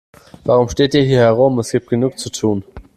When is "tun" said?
2.31-2.63